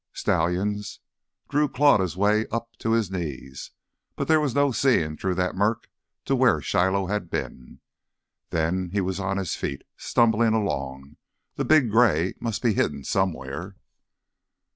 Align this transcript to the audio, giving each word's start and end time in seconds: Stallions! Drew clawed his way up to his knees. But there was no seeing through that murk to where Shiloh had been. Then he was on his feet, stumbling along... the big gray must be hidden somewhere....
Stallions! 0.13 0.99
Drew 1.47 1.69
clawed 1.69 1.99
his 1.99 2.17
way 2.17 2.47
up 2.47 2.75
to 2.79 2.93
his 2.93 3.11
knees. 3.11 3.69
But 4.15 4.27
there 4.27 4.39
was 4.39 4.55
no 4.55 4.71
seeing 4.71 5.15
through 5.15 5.35
that 5.35 5.53
murk 5.53 5.91
to 6.25 6.35
where 6.35 6.59
Shiloh 6.59 7.05
had 7.05 7.29
been. 7.29 7.81
Then 8.49 8.89
he 8.93 8.99
was 8.99 9.19
on 9.19 9.37
his 9.37 9.53
feet, 9.55 9.83
stumbling 9.97 10.55
along... 10.55 11.17
the 11.53 11.65
big 11.65 11.91
gray 11.91 12.33
must 12.39 12.63
be 12.63 12.73
hidden 12.73 13.03
somewhere.... 13.03 13.75